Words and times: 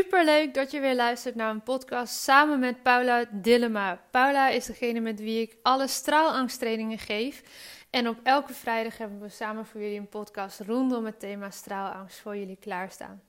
Super 0.00 0.24
leuk 0.24 0.54
dat 0.54 0.70
je 0.70 0.80
weer 0.80 0.94
luistert 0.94 1.34
naar 1.34 1.50
een 1.50 1.62
podcast 1.62 2.14
samen 2.14 2.58
met 2.58 2.82
Paula 2.82 3.24
Dillema. 3.30 4.00
Paula 4.10 4.48
is 4.48 4.66
degene 4.66 5.00
met 5.00 5.20
wie 5.20 5.40
ik 5.40 5.56
alle 5.62 5.88
straalangsttrainingen 5.88 6.98
geef. 6.98 7.42
En 7.90 8.08
op 8.08 8.18
elke 8.22 8.52
vrijdag 8.52 8.98
hebben 8.98 9.20
we 9.20 9.28
samen 9.28 9.66
voor 9.66 9.80
jullie 9.80 9.98
een 9.98 10.08
podcast 10.08 10.60
rondom 10.60 11.04
het 11.04 11.20
thema 11.20 11.50
straalangst 11.50 12.18
voor 12.18 12.36
jullie 12.36 12.56
klaarstaan. 12.60 13.22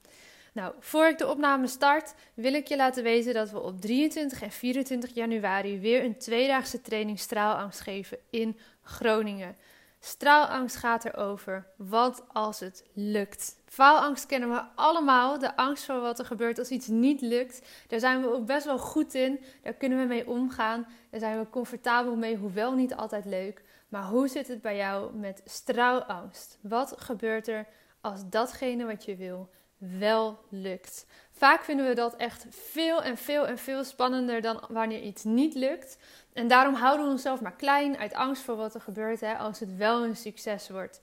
Nou, 0.54 0.74
voor 0.80 1.08
ik 1.08 1.18
de 1.18 1.28
opname 1.28 1.68
start, 1.68 2.14
wil 2.34 2.54
ik 2.54 2.68
je 2.68 2.76
laten 2.76 3.04
weten 3.04 3.34
dat 3.34 3.52
we 3.52 3.60
op 3.60 3.82
23 3.82 4.42
en 4.42 4.52
24 4.52 5.14
januari 5.14 5.80
weer 5.80 6.04
een 6.04 6.18
tweedaagse 6.18 6.82
training 6.82 7.20
straalangst 7.20 7.80
geven 7.80 8.18
in 8.30 8.58
Groningen. 8.84 9.56
Straalangst 10.04 10.76
gaat 10.76 11.06
erover. 11.06 11.68
Wat 11.76 12.24
als 12.28 12.60
het 12.60 12.84
lukt? 12.94 13.56
Faalangst 13.66 14.26
kennen 14.26 14.50
we 14.50 14.64
allemaal. 14.76 15.40
De 15.40 15.56
angst 15.56 15.86
voor 15.86 16.00
wat 16.00 16.20
er 16.20 16.26
gebeurt 16.26 16.60
als 16.60 16.70
iets 16.70 16.88
niet 16.88 17.22
lukt. 17.22 17.62
Daar 17.88 18.00
zijn 18.00 18.22
we 18.22 18.34
ook 18.34 18.46
best 18.46 18.66
wel 18.66 18.78
goed 18.78 19.14
in. 19.14 19.40
Daar 19.62 19.74
kunnen 19.74 20.00
we 20.00 20.06
mee 20.06 20.28
omgaan. 20.28 20.88
Daar 21.10 21.20
zijn 21.20 21.40
we 21.40 21.50
comfortabel 21.50 22.16
mee, 22.16 22.38
hoewel 22.38 22.74
niet 22.74 22.96
altijd 22.96 23.26
leuk. 23.26 23.62
Maar 23.90 24.04
hoe 24.04 24.28
zit 24.28 24.48
het 24.48 24.62
bij 24.62 24.76
jou 24.76 25.16
met 25.16 25.42
straalangst? 25.46 26.58
Wat 26.62 26.94
gebeurt 26.98 27.48
er 27.48 27.68
als 28.02 28.30
datgene 28.30 28.86
wat 28.86 29.06
je 29.06 29.16
wil 29.16 29.50
wel 30.00 30.40
lukt? 30.50 31.06
Vaak 31.32 31.64
vinden 31.64 31.88
we 31.88 31.94
dat 31.94 32.16
echt 32.16 32.46
veel 32.50 33.04
en 33.04 33.18
veel 33.18 33.48
en 33.48 33.58
veel 33.58 33.84
spannender 33.84 34.42
dan 34.42 34.64
wanneer 34.70 35.02
iets 35.02 35.24
niet 35.24 35.56
lukt. 35.56 35.98
En 36.34 36.48
daarom 36.48 36.74
houden 36.74 37.06
we 37.06 37.12
onszelf 37.12 37.42
maar 37.42 37.56
klein 37.56 37.98
uit 37.98 38.14
angst 38.14 38.44
voor 38.44 38.56
wat 38.56 38.76
er 38.76 38.82
gebeurt 38.82 39.20
hè, 39.20 39.38
als 39.38 39.60
het 39.60 39.76
wel 39.78 40.04
een 40.04 40.16
succes 40.16 40.70
wordt. 40.70 41.02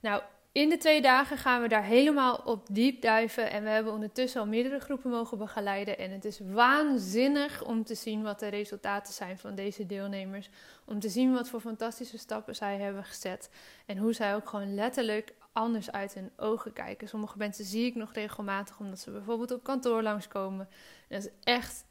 Nou, 0.00 0.22
in 0.52 0.68
de 0.68 0.76
twee 0.76 1.02
dagen 1.02 1.36
gaan 1.36 1.62
we 1.62 1.68
daar 1.68 1.84
helemaal 1.84 2.40
op 2.44 2.66
diep 2.70 3.02
duiven. 3.02 3.50
En 3.50 3.62
we 3.62 3.68
hebben 3.68 3.92
ondertussen 3.92 4.40
al 4.40 4.46
meerdere 4.46 4.80
groepen 4.80 5.10
mogen 5.10 5.38
begeleiden. 5.38 5.98
En 5.98 6.10
het 6.10 6.24
is 6.24 6.40
waanzinnig 6.52 7.64
om 7.64 7.84
te 7.84 7.94
zien 7.94 8.22
wat 8.22 8.40
de 8.40 8.48
resultaten 8.48 9.12
zijn 9.12 9.38
van 9.38 9.54
deze 9.54 9.86
deelnemers. 9.86 10.48
Om 10.84 11.00
te 11.00 11.08
zien 11.08 11.32
wat 11.32 11.48
voor 11.48 11.60
fantastische 11.60 12.18
stappen 12.18 12.54
zij 12.54 12.78
hebben 12.78 13.04
gezet. 13.04 13.50
En 13.86 13.96
hoe 13.96 14.12
zij 14.12 14.34
ook 14.34 14.48
gewoon 14.48 14.74
letterlijk 14.74 15.34
anders 15.58 15.90
uit 15.90 16.14
hun 16.14 16.30
ogen 16.36 16.72
kijken. 16.72 17.08
Sommige 17.08 17.38
mensen 17.38 17.64
zie 17.64 17.86
ik 17.86 17.94
nog 17.94 18.12
regelmatig 18.12 18.78
omdat 18.78 18.98
ze 18.98 19.10
bijvoorbeeld 19.10 19.50
op 19.50 19.64
kantoor 19.64 20.02
langskomen. 20.02 20.68
En 21.08 21.20
dat 21.20 21.24
is 21.24 21.52
echt 21.52 21.84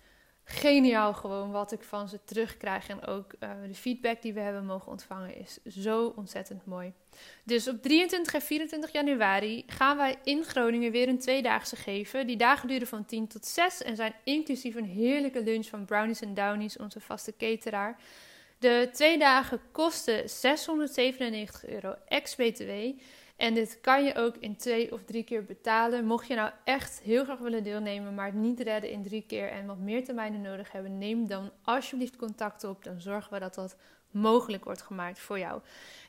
geniaal 0.43 1.13
gewoon 1.13 1.51
wat 1.51 1.71
ik 1.71 1.83
van 1.83 2.09
ze 2.09 2.19
terugkrijg. 2.23 2.87
En 2.87 3.05
ook 3.05 3.33
uh, 3.39 3.49
de 3.67 3.75
feedback 3.75 4.21
die 4.21 4.33
we 4.33 4.39
hebben 4.39 4.65
mogen 4.65 4.91
ontvangen 4.91 5.37
is 5.37 5.59
zo 5.65 6.13
ontzettend 6.15 6.65
mooi. 6.65 6.93
Dus 7.43 7.67
op 7.67 7.81
23 7.81 8.33
en 8.33 8.41
24 8.41 8.91
januari 8.91 9.63
gaan 9.67 9.97
wij 9.97 10.15
in 10.23 10.43
Groningen 10.43 10.91
weer 10.91 11.07
een 11.07 11.19
tweedaagse 11.19 11.75
geven. 11.75 12.27
Die 12.27 12.37
dagen 12.37 12.67
duren 12.67 12.87
van 12.87 13.05
10 13.05 13.27
tot 13.27 13.45
6 13.45 13.81
en 13.81 13.95
zijn 13.95 14.13
inclusief 14.23 14.75
een 14.75 14.85
heerlijke 14.85 15.43
lunch 15.43 15.65
van 15.65 15.85
Brownies 15.85 16.21
Downies, 16.27 16.77
onze 16.77 16.99
vaste 16.99 17.33
cateraar. 17.37 17.97
De 18.59 18.89
twee 18.91 19.17
dagen 19.17 19.61
kosten 19.71 20.29
697 20.29 21.65
euro 21.65 21.95
ex-BTW. 22.07 22.71
En 23.37 23.53
dit 23.53 23.77
kan 23.81 24.03
je 24.03 24.15
ook 24.15 24.35
in 24.39 24.55
twee 24.55 24.91
of 24.93 25.03
drie 25.03 25.23
keer 25.23 25.45
betalen. 25.45 26.05
Mocht 26.05 26.27
je 26.27 26.35
nou 26.35 26.51
echt 26.63 27.01
heel 27.03 27.23
graag 27.23 27.39
willen 27.39 27.63
deelnemen, 27.63 28.15
maar 28.15 28.25
het 28.25 28.35
niet 28.35 28.59
redden 28.59 28.91
in 28.91 29.03
drie 29.03 29.23
keer 29.27 29.49
en 29.49 29.65
wat 29.65 29.77
meer 29.77 30.05
termijnen 30.05 30.41
nodig 30.41 30.71
hebben, 30.71 30.97
neem 30.97 31.27
dan 31.27 31.51
alsjeblieft 31.63 32.15
contact 32.15 32.63
op. 32.63 32.83
Dan 32.83 33.01
zorgen 33.01 33.33
we 33.33 33.39
dat 33.39 33.55
dat 33.55 33.75
mogelijk 34.11 34.63
wordt 34.63 34.81
gemaakt 34.81 35.19
voor 35.19 35.39
jou. 35.39 35.61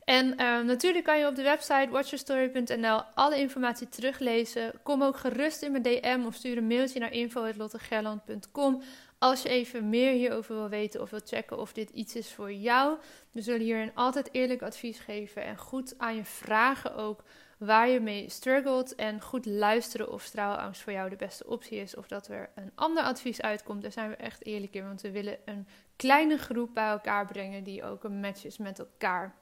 En 0.04 0.26
uh, 0.26 0.60
natuurlijk 0.60 1.04
kan 1.04 1.18
je 1.18 1.26
op 1.26 1.34
de 1.34 1.42
website 1.42 1.88
watchyourstory.nl 1.90 3.02
alle 3.14 3.38
informatie 3.38 3.88
teruglezen. 3.88 4.72
Kom 4.82 5.02
ook 5.02 5.16
gerust 5.16 5.62
in 5.62 5.70
mijn 5.70 5.82
DM 5.82 6.22
of 6.26 6.34
stuur 6.34 6.56
een 6.56 6.66
mailtje 6.66 7.00
naar 7.00 7.12
info.lottegerland.com 7.12 8.82
als 9.18 9.42
je 9.42 9.48
even 9.48 9.88
meer 9.88 10.12
hierover 10.12 10.54
wil 10.54 10.68
weten 10.68 11.00
of 11.00 11.10
wil 11.10 11.20
checken 11.24 11.58
of 11.58 11.72
dit 11.72 11.90
iets 11.90 12.14
is 12.14 12.32
voor 12.32 12.52
jou. 12.52 12.98
We 13.32 13.42
zullen 13.42 13.60
hierin 13.60 13.94
altijd 13.94 14.28
eerlijk 14.32 14.62
advies 14.62 14.98
geven 14.98 15.44
en 15.44 15.56
goed 15.56 15.94
aan 15.98 16.16
je 16.16 16.24
vragen 16.24 16.94
ook 16.94 17.22
waar 17.58 17.88
je 17.88 18.00
mee 18.00 18.30
struggelt. 18.30 18.94
En 18.94 19.20
goed 19.20 19.46
luisteren 19.46 20.12
of 20.12 20.22
straalangst 20.22 20.82
voor 20.82 20.92
jou 20.92 21.10
de 21.10 21.16
beste 21.16 21.46
optie 21.46 21.78
is. 21.78 21.96
Of 21.96 22.08
dat 22.08 22.28
er 22.28 22.50
een 22.54 22.72
ander 22.74 23.02
advies 23.02 23.40
uitkomt. 23.40 23.82
Daar 23.82 23.92
zijn 23.92 24.10
we 24.10 24.16
echt 24.16 24.46
eerlijk 24.46 24.74
in. 24.74 24.86
Want 24.86 25.00
we 25.00 25.10
willen 25.10 25.38
een 25.44 25.66
kleine 25.96 26.38
groep 26.38 26.74
bij 26.74 26.88
elkaar 26.88 27.26
brengen 27.26 27.64
die 27.64 27.84
ook 27.84 28.04
een 28.04 28.20
match 28.20 28.44
is 28.44 28.58
met 28.58 28.78
elkaar. 28.78 29.34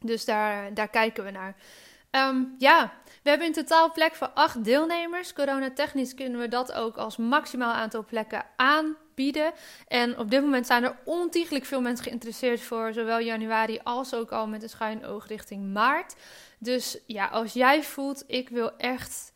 Dus 0.00 0.24
daar, 0.24 0.74
daar 0.74 0.88
kijken 0.88 1.24
we 1.24 1.30
naar. 1.30 1.56
Ehm, 2.12 2.44
ja, 2.58 2.92
we 3.22 3.28
hebben 3.28 3.46
in 3.46 3.52
totaal 3.52 3.92
plek 3.92 4.14
voor 4.14 4.28
acht 4.28 4.64
deelnemers. 4.64 5.32
Corona-technisch 5.32 6.14
kunnen 6.14 6.40
we 6.40 6.48
dat 6.48 6.72
ook 6.72 6.96
als 6.96 7.16
maximaal 7.16 7.72
aantal 7.72 8.04
plekken 8.04 8.44
aanbieden. 8.56 9.52
En 9.88 10.18
op 10.18 10.30
dit 10.30 10.42
moment 10.42 10.66
zijn 10.66 10.84
er 10.84 10.96
ontiegelijk 11.04 11.64
veel 11.64 11.80
mensen 11.80 12.04
geïnteresseerd 12.04 12.60
voor 12.60 12.92
zowel 12.92 13.18
januari 13.18 13.80
als 13.82 14.14
ook 14.14 14.32
al 14.32 14.46
met 14.46 14.62
een 14.62 14.68
schuin 14.68 15.06
oog 15.06 15.26
richting 15.26 15.72
maart. 15.72 16.14
Dus 16.58 16.98
ja, 17.06 17.26
als 17.26 17.52
jij 17.52 17.82
voelt, 17.82 18.24
ik 18.26 18.48
wil 18.48 18.76
echt 18.76 19.31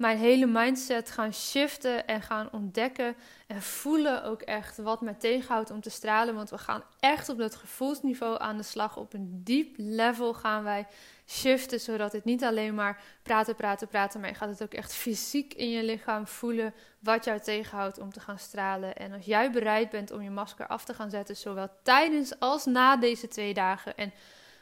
mijn 0.00 0.18
hele 0.18 0.46
mindset 0.46 1.10
gaan 1.10 1.32
shiften 1.32 2.06
en 2.06 2.22
gaan 2.22 2.48
ontdekken 2.52 3.16
en 3.46 3.62
voelen 3.62 4.24
ook 4.24 4.42
echt 4.42 4.76
wat 4.76 5.00
mij 5.00 5.14
tegenhoudt 5.14 5.70
om 5.70 5.80
te 5.80 5.90
stralen. 5.90 6.34
Want 6.34 6.50
we 6.50 6.58
gaan 6.58 6.82
echt 7.00 7.28
op 7.28 7.38
dat 7.38 7.54
gevoelsniveau 7.54 8.40
aan 8.40 8.56
de 8.56 8.62
slag. 8.62 8.96
Op 8.96 9.12
een 9.12 9.40
diep 9.44 9.74
level 9.76 10.34
gaan 10.34 10.62
wij 10.62 10.86
shiften, 11.26 11.80
zodat 11.80 12.12
het 12.12 12.24
niet 12.24 12.44
alleen 12.44 12.74
maar 12.74 13.02
praten, 13.22 13.54
praten, 13.54 13.88
praten, 13.88 14.20
maar 14.20 14.28
je 14.28 14.34
gaat 14.34 14.48
het 14.48 14.62
ook 14.62 14.74
echt 14.74 14.94
fysiek 14.94 15.54
in 15.54 15.70
je 15.70 15.84
lichaam 15.84 16.26
voelen 16.26 16.74
wat 16.98 17.24
jou 17.24 17.40
tegenhoudt 17.40 17.98
om 17.98 18.12
te 18.12 18.20
gaan 18.20 18.38
stralen. 18.38 18.96
En 18.96 19.12
als 19.12 19.24
jij 19.24 19.50
bereid 19.50 19.90
bent 19.90 20.10
om 20.10 20.22
je 20.22 20.30
masker 20.30 20.66
af 20.66 20.84
te 20.84 20.94
gaan 20.94 21.10
zetten, 21.10 21.36
zowel 21.36 21.68
tijdens 21.82 22.38
als 22.38 22.64
na 22.64 22.96
deze 22.96 23.28
twee 23.28 23.54
dagen 23.54 23.96
en 23.96 24.12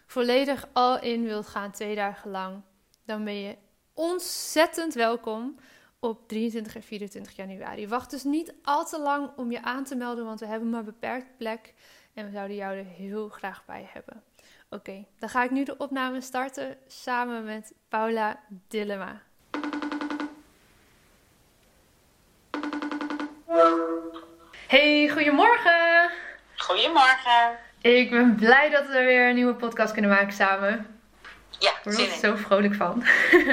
volledig 0.07 0.69
al 0.73 1.01
in 1.01 1.25
wilt 1.25 1.47
gaan 1.47 1.71
twee 1.71 1.95
dagen 1.95 2.31
lang, 2.31 2.63
dan 3.05 3.25
ben 3.25 3.41
je 3.41 3.57
ontzettend 3.99 4.95
welkom 4.95 5.55
op 6.01 6.29
23 6.29 6.75
en 6.75 6.83
24 6.83 7.37
januari. 7.37 7.89
Wacht 7.89 8.11
dus 8.11 8.25
niet 8.25 8.55
al 8.63 8.87
te 8.87 9.01
lang 9.01 9.31
om 9.37 9.51
je 9.51 9.63
aan 9.63 9.85
te 9.85 9.97
melden, 9.97 10.25
want 10.25 10.41
we 10.41 10.47
hebben 10.47 10.71
maar 10.71 10.85
beperkt 10.85 11.37
plek 11.37 11.75
en 12.15 12.25
we 12.25 12.31
zouden 12.31 12.57
jou 12.57 12.77
er 12.77 12.85
heel 12.85 13.29
graag 13.29 13.65
bij 13.65 13.89
hebben. 13.93 14.23
Oké, 14.71 15.05
dan 15.19 15.29
ga 15.29 15.45
ik 15.45 15.51
nu 15.51 15.65
de 15.65 15.77
opname 15.77 16.21
starten 16.21 16.77
samen 16.87 17.45
met 17.45 17.73
Paula 17.89 18.41
Dillema. 18.69 19.23
Hey, 24.67 25.09
goedemorgen! 25.09 26.11
Goedemorgen! 26.57 27.59
Ik 27.81 28.11
ben 28.11 28.35
blij 28.35 28.71
dat 28.71 28.87
we 28.87 29.03
weer 29.03 29.29
een 29.29 29.35
nieuwe 29.35 29.55
podcast 29.55 29.93
kunnen 29.93 30.11
maken 30.11 30.33
samen. 30.33 30.98
Ja, 31.59 31.71
ik 31.71 31.79
word 31.83 31.99
er 31.99 32.19
zo 32.21 32.37
vrolijk 32.37 32.75
van. 32.75 33.03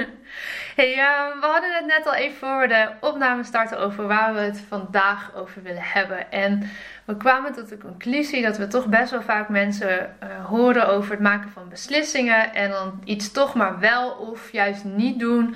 hey, 0.75 0.97
uh, 0.97 1.41
we 1.41 1.47
hadden 1.47 1.73
het 1.73 1.85
net 1.85 2.05
al 2.05 2.13
even 2.13 2.37
voor 2.37 2.67
de 2.67 2.89
opname 2.99 3.43
starten 3.43 3.79
over 3.79 4.07
waar 4.07 4.33
we 4.33 4.39
het 4.39 4.63
vandaag 4.67 5.35
over 5.35 5.63
willen 5.63 5.83
hebben. 5.83 6.31
En 6.31 6.71
we 7.05 7.17
kwamen 7.17 7.53
tot 7.53 7.69
de 7.69 7.77
conclusie 7.77 8.41
dat 8.41 8.57
we 8.57 8.67
toch 8.67 8.85
best 8.85 9.11
wel 9.11 9.21
vaak 9.21 9.49
mensen 9.49 10.17
uh, 10.23 10.45
horen 10.45 10.87
over 10.87 11.11
het 11.11 11.19
maken 11.19 11.49
van 11.49 11.69
beslissingen. 11.69 12.53
En 12.53 12.69
dan 12.69 13.01
iets 13.03 13.31
toch 13.31 13.53
maar 13.53 13.79
wel 13.79 14.09
of 14.11 14.51
juist 14.51 14.83
niet 14.83 15.19
doen. 15.19 15.55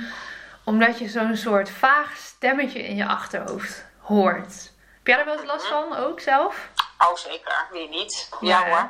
Omdat 0.64 1.00
je 1.00 1.08
zo'n 1.08 1.36
soort 1.36 1.70
vaag 1.70 2.16
stemmetje 2.16 2.88
in 2.88 2.96
je 2.96 3.06
achterhoofd 3.06 3.86
hoort. 3.98 4.72
Heb 4.98 5.08
jij 5.08 5.20
er 5.20 5.26
wel 5.26 5.34
eens 5.34 5.46
last 5.46 5.68
van 5.68 5.96
ook 5.96 6.20
zelf? 6.20 6.70
Oh, 6.98 7.16
zeker. 7.16 7.68
Wie 7.72 7.90
niet? 7.90 8.30
Ja, 8.42 8.66
hoor. 8.66 8.90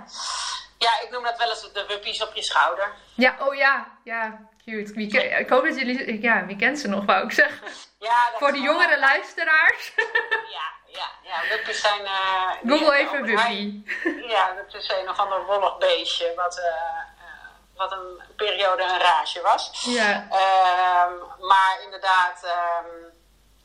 Ja, 0.79 0.89
ik 1.03 1.09
noem 1.11 1.23
dat 1.23 1.37
wel 1.37 1.49
eens 1.49 1.71
de 1.73 1.85
wuppies 1.87 2.23
op 2.23 2.33
je 2.35 2.43
schouder. 2.43 2.93
Ja, 3.15 3.35
oh 3.39 3.55
ja, 3.55 3.87
ja, 4.03 4.39
cute. 4.65 4.93
Wie 4.93 5.09
ken- 5.11 5.39
ik 5.39 5.49
hoop 5.49 5.63
dat 5.63 5.75
jullie, 5.75 6.21
ja, 6.21 6.45
wie 6.45 6.55
kent 6.55 6.79
ze 6.79 6.87
nog, 6.87 7.05
wou 7.05 7.23
ik 7.25 7.31
zeggen. 7.31 7.67
Ja, 7.99 8.29
Voor 8.37 8.47
de 8.51 8.53
wel- 8.53 8.63
jongere 8.63 8.99
luisteraars. 8.99 9.93
Ja, 10.57 10.67
ja, 10.85 11.07
ja. 11.23 11.49
Wuppies 11.49 11.81
zijn... 11.81 12.05
eh, 12.05 12.49
Google 12.67 12.95
hebben 12.95 12.97
even 12.97 13.23
wuppie. 13.25 13.83
Ja, 14.27 14.53
dat 14.53 14.73
is 14.81 14.89
een 14.89 15.09
of 15.09 15.17
ander 15.19 15.45
wollig 15.45 15.77
beestje 15.77 16.33
wat, 16.35 16.57
eh, 16.57 16.65
eh, 16.65 17.47
wat 17.75 17.91
een 17.91 18.21
periode 18.35 18.83
een 18.83 18.99
rage 18.99 19.41
was. 19.41 19.81
Ja. 19.85 20.27
Ehm, 20.29 21.13
maar 21.47 21.77
inderdaad, 21.83 22.43
ehm, 22.43 22.85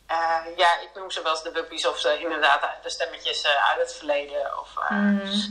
eh, 0.07 0.57
ja, 0.57 0.81
ik 0.81 0.91
noem 0.95 1.11
ze 1.11 1.23
wel 1.23 1.33
eens 1.33 1.43
de 1.43 1.53
wuppies 1.53 1.87
of 1.87 2.01
de, 2.01 2.19
inderdaad 2.19 2.69
de 2.83 2.91
stemmetjes 2.91 3.43
eh, 3.43 3.69
uit 3.71 3.79
het 3.81 3.95
verleden. 3.97 4.59
Of, 4.61 4.71
eh, 4.89 4.91
Mhm. 4.91 5.43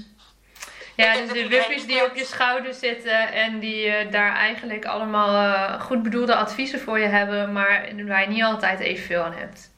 Ja, 0.96 1.14
dus 1.14 1.30
de 1.32 1.48
wuppies 1.48 1.86
die 1.86 2.06
op 2.06 2.16
je 2.16 2.26
schouder 2.26 2.74
zitten 2.74 3.32
en 3.32 3.60
die 3.60 3.88
eh, 3.88 4.12
daar 4.12 4.36
eigenlijk 4.36 4.86
allemaal 4.86 5.54
eh, 5.54 5.82
goed 5.82 6.04
bedoelde 6.04 6.36
adviezen 6.36 6.80
voor 6.80 7.00
je 7.00 7.08
hebben, 7.08 7.52
maar 7.52 7.90
waar 8.08 8.22
je 8.22 8.28
niet 8.28 8.44
altijd 8.44 8.80
evenveel 8.80 9.24
aan 9.24 9.34
hebt. 9.34 9.72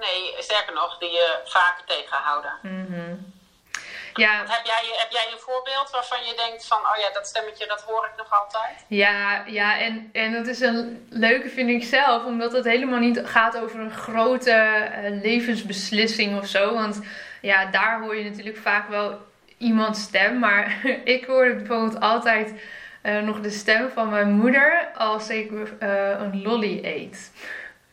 Nee, 0.00 0.34
sterker 0.38 0.74
nog, 0.74 0.98
die 0.98 1.10
je 1.10 1.40
vaak 1.44 1.82
tegenhouden. 1.86 2.52
Mhm. 2.62 3.14
Ja, 4.14 4.36
Want 4.36 4.48
Heb 4.48 4.66
jij, 4.66 4.82
heb 4.96 5.10
jij 5.10 5.32
een 5.32 5.38
voorbeeld 5.38 5.90
waarvan 5.90 6.24
je 6.24 6.34
denkt 6.36 6.66
van, 6.66 6.78
oh 6.78 6.96
ja, 6.98 7.12
dat 7.12 7.26
stemmetje, 7.26 7.66
dat 7.66 7.82
hoor 7.82 8.04
ik 8.04 8.16
nog 8.16 8.40
altijd? 8.40 8.84
Ja, 8.88 9.44
ja 9.46 9.78
en, 9.78 10.10
en 10.12 10.32
dat 10.32 10.46
is 10.46 10.60
een 10.60 11.06
leuke, 11.10 11.48
vind 11.48 11.70
ik 11.70 11.84
zelf, 11.88 12.24
omdat 12.24 12.52
het 12.52 12.64
helemaal 12.64 12.98
niet 12.98 13.20
gaat 13.24 13.58
over 13.58 13.80
een 13.80 13.94
grote 13.94 14.50
eh, 14.50 15.22
levensbeslissing 15.22 16.38
of 16.38 16.46
zo. 16.46 16.74
Want 16.74 17.00
ja, 17.40 17.64
daar 17.64 18.00
hoor 18.00 18.16
je 18.16 18.30
natuurlijk 18.30 18.56
vaak 18.56 18.88
wel 18.88 19.18
iemands 19.58 20.02
stem. 20.02 20.38
Maar 20.38 20.76
ik 21.16 21.24
hoor 21.24 21.54
bijvoorbeeld 21.54 22.00
altijd 22.00 22.52
eh, 23.02 23.18
nog 23.18 23.40
de 23.40 23.50
stem 23.50 23.90
van 23.90 24.08
mijn 24.08 24.32
moeder 24.32 24.88
als 24.94 25.28
ik 25.28 25.50
eh, 25.78 26.08
een 26.08 26.42
lolly 26.42 26.80
eet. 26.82 27.30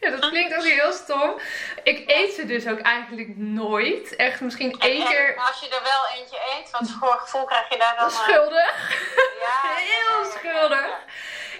Ja, 0.01 0.09
dat 0.09 0.29
klinkt 0.29 0.55
ook 0.55 0.63
heel 0.63 0.91
stom. 0.91 1.39
Ik 1.83 2.03
eet 2.09 2.33
ze 2.33 2.45
dus 2.45 2.67
ook 2.67 2.79
eigenlijk 2.79 3.37
nooit. 3.37 4.15
Echt 4.15 4.41
misschien 4.41 4.75
één 4.79 5.05
keer 5.05 5.35
als 5.47 5.59
je 5.59 5.65
er 5.65 5.83
wel 5.83 6.19
eentje 6.19 6.37
eet, 6.57 6.71
wat 6.71 6.89
voor 6.99 7.17
gevoel 7.19 7.45
krijg 7.45 7.69
je 7.69 7.77
daar 7.77 7.95
dan? 7.99 8.11
schuldig. 8.11 8.89
Ja, 9.41 9.71
Heel 9.91 10.31
schuldig. 10.31 10.89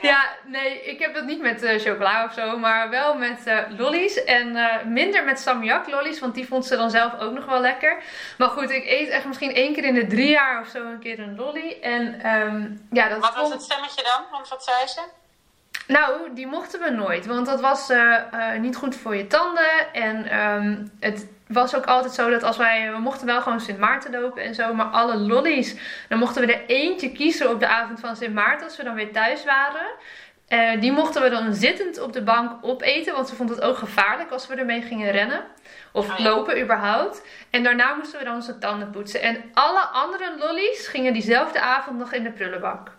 Ja. 0.02 0.30
Nee, 0.46 0.82
ik 0.84 1.00
heb 1.00 1.14
dat 1.14 1.26
niet 1.26 1.42
met 1.42 1.64
eh, 1.64 1.80
chocola 1.80 2.26
of 2.26 2.34
zo, 2.34 2.58
maar 2.58 2.90
wel 2.90 3.16
met 3.18 3.46
eh 3.46 3.58
lollies. 3.78 4.24
En 4.24 4.56
eh, 4.56 4.86
minder 4.86 5.24
met 5.24 5.40
salmiak 5.40 5.90
lollies, 5.90 6.20
want 6.20 6.34
die 6.34 6.48
vond 6.48 6.66
ze 6.66 6.76
dan 6.76 6.90
zelf 6.90 7.20
ook 7.20 7.34
nog 7.34 7.46
wel 7.46 7.60
lekker. 7.60 8.04
Maar 8.38 8.50
goed, 8.50 8.70
ik 8.70 8.86
eet 8.86 9.10
echt 9.10 9.26
misschien 9.26 9.54
één 9.54 9.74
keer 9.74 9.84
in 9.84 9.94
de 9.94 10.08
drie 10.08 10.30
jaar 10.30 10.62
of 10.62 10.68
zo 10.68 10.86
een 10.86 11.00
keer 11.00 11.20
een 11.20 11.36
lolly. 11.36 11.78
En 11.82 12.22
ehm, 12.22 12.70
ja, 12.92 13.10
dat 13.10 13.20
Wat 13.20 13.36
was 13.36 13.52
het 13.52 13.62
stemmetje 13.62 14.04
dan? 14.04 14.24
Want 14.32 14.50
wat 14.50 14.64
zei 14.64 14.88
ze? 14.88 15.02
Nou, 15.88 16.34
die 16.34 16.48
mochten 16.48 16.80
we 16.80 16.90
nooit, 16.90 17.26
want 17.26 17.46
dat 17.46 17.62
was 17.62 17.92
niet 18.60 18.76
goed 18.76 18.96
voor 18.96 19.16
je 19.16 19.28
tanden. 19.28 19.94
En 19.94 20.30
ehm, 20.30 20.86
het 21.00 21.28
was 21.54 21.76
ook 21.76 21.86
altijd 21.86 22.14
zo 22.14 22.30
dat 22.30 22.44
als 22.44 22.58
wij, 22.58 22.92
we 22.92 23.00
mochten 23.00 23.26
wel 23.26 23.42
gewoon 23.42 23.60
Sint 23.60 23.80
Maarten 23.80 24.12
lopen 24.12 24.44
en 24.44 24.56
zo, 24.56 24.74
maar 24.74 24.86
alle 24.86 25.18
lollies, 25.18 25.76
dan 26.10 26.20
mochten 26.20 26.46
we 26.46 26.54
er 26.54 26.66
eentje 26.68 27.12
kiezen 27.12 27.50
op 27.50 27.60
de 27.60 27.68
avond 27.68 28.00
van 28.00 28.16
Sint 28.16 28.34
Maarten 28.34 28.66
als 28.66 28.78
we 28.78 28.84
dan 28.84 28.96
weer 28.96 29.12
thuis 29.12 29.46
waren. 29.46 29.88
Eh, 30.48 30.82
die 30.82 30.92
mochten 30.92 31.22
we 31.22 31.30
dan 31.30 31.54
zittend 31.54 32.00
op 32.00 32.14
de 32.14 32.24
bank 32.24 32.52
opeten, 32.62 33.14
want 33.14 33.28
ze 33.28 33.36
vond 33.36 33.50
het 33.50 33.62
ook 33.62 33.78
gevaarlijk 33.78 34.32
als 34.32 34.48
we 34.48 34.56
ermee 34.56 34.82
gingen 34.82 35.12
rennen. 35.12 35.44
Of 35.92 36.18
ja. 36.18 36.24
lopen 36.24 36.62
überhaupt. 36.62 37.24
En 37.50 37.64
daarna 37.64 37.94
moesten 37.94 38.20
we 38.20 38.26
dan 38.26 38.36
onze 38.36 38.58
tanden 38.58 38.90
poetsen. 38.90 39.22
En 39.22 39.44
alle 39.54 39.80
andere 39.80 40.36
lollies 40.40 40.88
gingen 40.88 41.14
diezelfde 41.14 41.62
avond 41.62 41.98
nog 41.98 42.14
in 42.14 42.24
de 42.24 42.32
prullenbak. 42.32 42.92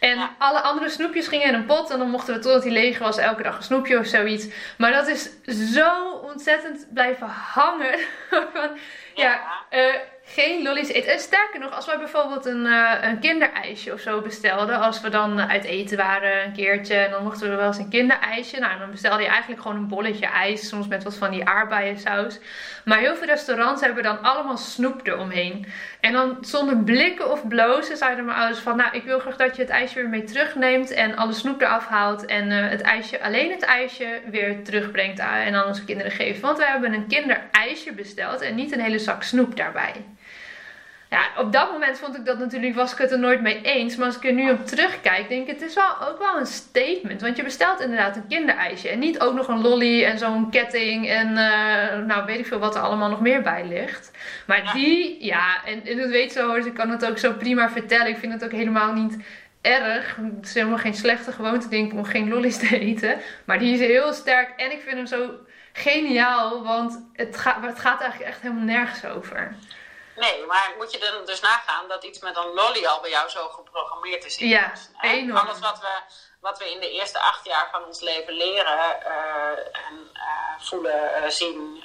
En 0.00 0.16
Ja. 0.16 0.34
alle 0.38 0.60
andere 0.60 0.88
snoepjes 0.88 1.28
gingen 1.28 1.46
in 1.46 1.54
een 1.54 1.66
pot. 1.66 1.90
En 1.90 1.98
dan 1.98 2.10
mochten 2.10 2.34
we 2.34 2.40
totdat 2.40 2.62
die 2.62 2.72
leeg 2.72 2.98
was 2.98 3.18
elke 3.18 3.42
dag 3.42 3.56
een 3.56 3.62
snoepje 3.62 3.98
of 3.98 4.06
zoiets. 4.06 4.46
Maar 4.78 4.92
dat 4.92 5.06
is 5.06 5.30
zo 5.72 6.10
ontzettend 6.12 6.86
blijven 6.94 7.26
hangen. 7.28 7.98
Van, 8.54 8.70
ja, 9.14 9.40
eh, 9.70 9.94
geen 10.28 10.62
lollies 10.62 10.88
eten. 10.88 11.12
En 11.12 11.18
sterker 11.18 11.60
nog, 11.60 11.74
als 11.74 11.86
wij 11.86 11.98
bijvoorbeeld 11.98 12.46
een, 12.46 12.66
eh, 12.66 12.92
een 13.00 13.18
kinderijsje 13.18 13.92
of 13.92 14.00
zo 14.00 14.20
bestelden. 14.20 14.80
Als 14.80 15.00
we 15.00 15.08
dan 15.08 15.38
eh, 15.38 15.48
uit 15.48 15.64
eten 15.64 15.96
waren 15.96 16.44
een 16.44 16.52
keertje. 16.52 16.94
En 16.94 17.10
dan 17.10 17.22
mochten 17.22 17.50
we 17.50 17.56
wel 17.56 17.66
eens 17.66 17.78
een 17.78 17.88
kinderijsje. 17.88 18.58
Nou, 18.58 18.78
dan 18.78 18.90
bestelde 18.90 19.22
je 19.22 19.28
eigenlijk 19.28 19.62
gewoon 19.62 19.76
een 19.76 19.88
bolletje 19.88 20.26
ijs. 20.26 20.68
Soms 20.68 20.86
met 20.86 21.04
wat 21.04 21.16
van 21.16 21.30
die 21.30 21.44
aardbeiensaus. 21.44 22.38
Maar 22.84 22.98
heel 22.98 23.16
veel 23.16 23.26
restaurants 23.26 23.80
hebben 23.80 24.02
dan 24.02 24.22
allemaal 24.22 24.56
snoep 24.56 25.06
eromheen. 25.06 25.66
En 26.00 26.12
dan 26.12 26.38
zonder 26.40 26.76
blikken 26.76 27.30
of 27.30 27.48
blozen 27.48 27.96
zeiden 27.96 28.24
mijn 28.24 28.38
ouders 28.38 28.60
van... 28.60 28.76
Nou, 28.76 28.96
ik 28.96 29.04
wil 29.04 29.18
graag 29.18 29.36
dat 29.36 29.56
je 29.56 29.62
het 29.62 29.70
ijsje 29.70 29.94
weer 29.94 30.08
mee 30.08 30.24
terugneemt. 30.24 30.90
En 30.90 31.16
alle 31.16 31.32
snoep 31.32 31.60
eraf 31.60 31.86
haalt. 31.86 32.24
En 32.24 32.50
eh, 32.50 32.70
het 32.70 32.80
ijsje, 32.80 33.22
alleen 33.22 33.50
het 33.50 33.62
ijsje 33.62 34.20
weer 34.30 34.64
terugbrengt. 34.64 35.18
En 35.18 35.54
aan 35.54 35.66
onze 35.66 35.84
kinderen 35.84 36.12
geeft. 36.12 36.40
Want 36.40 36.58
we 36.58 36.64
hebben 36.64 36.92
een 36.92 37.06
kinderijsje 37.06 37.92
besteld. 37.92 38.40
En 38.40 38.54
niet 38.54 38.72
een 38.72 38.80
hele 38.80 38.98
zak 38.98 39.22
snoep 39.22 39.56
daarbij. 39.56 40.15
Ja, 41.10 41.26
op 41.38 41.52
dat 41.52 41.72
moment 41.72 41.98
vond 41.98 42.16
ik 42.16 42.24
dat 42.24 42.38
natuurlijk, 42.38 42.74
was 42.74 42.92
ik 42.92 42.98
het 42.98 43.10
er 43.12 43.18
nooit 43.18 43.40
mee 43.40 43.60
eens. 43.62 43.96
Maar 43.96 44.06
als 44.06 44.16
ik 44.16 44.24
er 44.24 44.32
nu 44.32 44.50
op 44.50 44.66
terugkijk, 44.66 45.28
denk 45.28 45.48
ik, 45.48 45.54
het 45.58 45.68
is 45.68 45.74
wel 45.74 46.08
ook 46.08 46.18
wel 46.18 46.38
een 46.38 46.46
statement. 46.46 47.20
Want 47.20 47.36
je 47.36 47.42
bestelt 47.42 47.80
inderdaad 47.80 48.16
een 48.16 48.26
kinderijsje. 48.28 48.88
En 48.88 48.98
niet 48.98 49.20
ook 49.20 49.34
nog 49.34 49.48
een 49.48 49.60
lolly 49.60 50.04
en 50.04 50.18
zo'n 50.18 50.50
ketting 50.50 51.08
en 51.08 51.28
uh, 51.28 52.06
nou 52.06 52.24
weet 52.26 52.38
ik 52.38 52.46
veel 52.46 52.58
wat 52.58 52.74
er 52.74 52.80
allemaal 52.80 53.08
nog 53.08 53.20
meer 53.20 53.42
bij 53.42 53.66
ligt. 53.66 54.10
Maar 54.46 54.64
Ja. 54.64 54.72
die, 54.72 55.24
ja, 55.24 55.64
en, 55.64 55.86
en 55.86 55.96
dat 55.96 56.10
weet 56.10 56.32
zo 56.32 56.46
hoor, 56.46 56.56
dus 56.56 56.66
ik 56.66 56.74
kan 56.74 56.90
het 56.90 57.06
ook 57.06 57.18
zo 57.18 57.32
prima 57.32 57.70
vertellen. 57.70 58.08
Ik 58.08 58.18
vind 58.18 58.32
het 58.32 58.44
ook 58.44 58.52
helemaal 58.52 58.92
niet 58.92 59.16
erg. 59.60 60.16
Het 60.36 60.46
is 60.46 60.54
helemaal 60.54 60.78
geen 60.78 60.94
slechte 60.94 61.32
gewoonte, 61.32 61.68
denk 61.68 61.92
ik, 61.92 61.98
om 61.98 62.04
geen 62.04 62.28
lollies 62.28 62.58
te 62.58 62.78
eten. 62.80 63.16
Maar 63.44 63.58
die 63.58 63.72
is 63.74 63.80
heel 63.80 64.12
sterk 64.12 64.50
en 64.56 64.72
ik 64.72 64.80
vind 64.80 64.96
hem 64.96 65.06
zo 65.06 65.30
geniaal, 65.72 66.64
want 66.64 67.06
het, 67.12 67.36
gaat 67.36 67.64
het 67.64 67.78
gaat 67.78 68.00
eigenlijk 68.00 68.30
echt 68.30 68.42
helemaal 68.42 68.64
nergens 68.64 69.04
over. 69.04 69.54
Nee, 70.16 70.46
maar 70.46 70.74
moet 70.76 70.92
je 70.92 70.98
dan 70.98 71.24
dus 71.24 71.40
nagaan 71.40 71.88
dat 71.88 72.04
iets 72.04 72.18
met 72.18 72.36
een 72.36 72.54
lolly 72.54 72.86
al 72.86 73.00
bij 73.00 73.10
jou 73.10 73.28
zo 73.28 73.48
geprogrammeerd 73.48 74.24
is? 74.24 74.36
Ja, 74.36 74.72
enorm. 75.00 75.36
Alles 75.46 75.58
wat 75.58 75.80
we, 75.80 76.00
wat 76.40 76.58
we 76.58 76.70
in 76.70 76.80
de 76.80 76.90
eerste 76.90 77.20
acht 77.20 77.44
jaar 77.44 77.68
van 77.72 77.84
ons 77.84 78.00
leven 78.00 78.32
leren 78.32 79.04
eh, 79.04 79.58
en 79.58 80.10
eh, 80.12 80.22
voelen, 80.58 81.14
eh, 81.14 81.30
zien, 81.30 81.84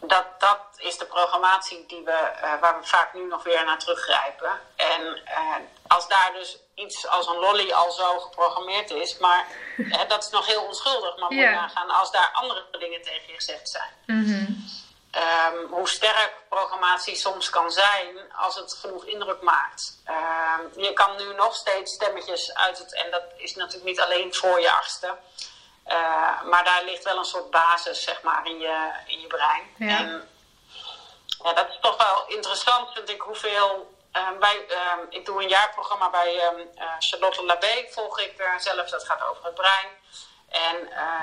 dat, 0.00 0.40
dat 0.40 0.60
is 0.76 0.98
de 0.98 1.06
programmatie 1.06 1.86
die 1.86 2.04
we, 2.04 2.30
waar 2.60 2.80
we 2.80 2.86
vaak 2.86 3.14
nu 3.14 3.26
nog 3.26 3.42
weer 3.42 3.64
naar 3.64 3.78
teruggrijpen. 3.78 4.60
En 4.76 5.18
als 5.86 6.08
daar 6.08 6.32
dus 6.32 6.58
iets 6.74 7.06
als 7.06 7.26
een 7.26 7.38
lolly 7.38 7.72
al 7.72 7.92
zo 7.92 8.18
geprogrammeerd 8.18 8.90
is, 8.90 9.18
maar 9.18 9.46
dat 10.08 10.24
is 10.24 10.30
nog 10.30 10.46
heel 10.46 10.64
onschuldig, 10.64 11.16
maar 11.16 11.32
moet 11.32 11.50
nagaan 11.50 11.90
als 11.90 12.10
daar 12.10 12.30
andere 12.32 12.64
dingen 12.78 13.02
tegen 13.02 13.26
je 13.26 13.34
gezegd 13.34 13.68
zijn 13.68 13.90
Mhm. 14.06 14.52
Ehm, 15.12 15.56
hoe 15.70 15.88
sterk 15.88 16.32
programmatie 16.48 17.16
soms 17.16 17.50
kan 17.50 17.70
zijn 17.70 18.32
als 18.36 18.54
het 18.54 18.72
genoeg 18.80 19.04
indruk 19.04 19.42
maakt. 19.42 20.00
Ehm, 20.04 20.60
je 20.76 20.92
kan 20.92 21.16
nu 21.16 21.34
nog 21.34 21.54
steeds 21.54 21.92
stemmetjes 21.94 22.54
uit 22.54 22.78
het, 22.78 22.94
en 22.94 23.10
dat 23.10 23.22
is 23.36 23.54
natuurlijk 23.54 23.84
niet 23.84 24.00
alleen 24.00 24.34
voor 24.34 24.60
je 24.60 24.70
achtste, 24.72 25.16
eh, 25.84 26.42
maar 26.42 26.64
daar 26.64 26.84
ligt 26.84 27.04
wel 27.04 27.18
een 27.18 27.24
soort 27.24 27.50
basis 27.50 28.02
zeg 28.02 28.22
maar 28.22 28.46
in 28.46 28.58
je, 28.58 28.90
in 29.06 29.20
je 29.20 29.26
brein. 29.26 29.62
Ja. 29.76 29.98
En 29.98 30.28
ja, 31.44 31.52
dat 31.52 31.68
is 31.68 31.78
toch 31.80 31.96
wel 31.96 32.24
interessant, 32.26 32.92
vind 32.92 33.08
ik, 33.08 33.20
hoeveel. 33.20 33.90
wij, 34.38 34.66
ehm, 34.68 34.98
ik 35.08 35.24
doe 35.24 35.42
een 35.42 35.48
jaarprogramma 35.48 36.10
bij 36.10 36.38
eh, 36.38 36.84
Charlotte 36.98 37.44
Labé, 37.44 37.86
volg 37.90 38.20
ik 38.20 38.38
eh, 38.38 38.58
zelf, 38.58 38.90
dat 38.90 39.04
gaat 39.04 39.22
over 39.22 39.44
het 39.44 39.54
brein. 39.54 39.88
En 40.48 40.76